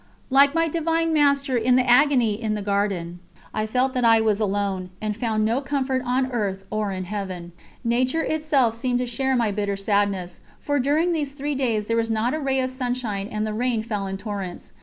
[0.31, 3.19] Like my Divine Master in the Agony in the Garden,
[3.53, 7.51] I felt that I was alone, and found no comfort on earth or in Heaven.
[7.83, 12.09] Nature itself seemed to share my bitter sadness, for during these three days there was
[12.09, 14.73] not a ray of sunshine and the rain fell in torrents.